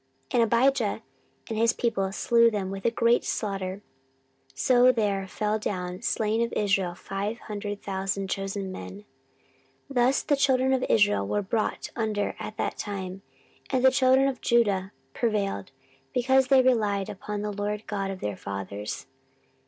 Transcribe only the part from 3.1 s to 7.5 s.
slaughter: so there fell down slain of Israel five